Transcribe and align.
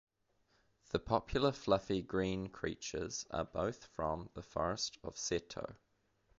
The 0.89 0.97
popular 0.97 1.51
fluffy 1.51 2.01
green 2.01 2.49
creatures 2.49 3.27
are 3.29 3.45
both 3.45 3.85
from 3.85 4.31
the 4.33 4.41
forest 4.41 4.97
of 5.03 5.13
Seto. 5.13 5.75